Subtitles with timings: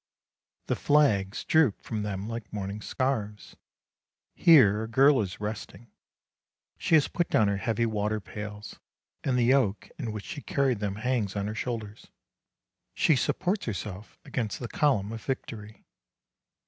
[0.65, 3.55] The flags droop from them like mourning scarves.
[4.33, 5.91] Here a girl is resting;
[6.79, 8.79] she has put down her heavy water pails,
[9.23, 12.07] and the yoke in which she carried them hangs on her shoulders;
[12.95, 15.85] she supports herself against the column of Victory.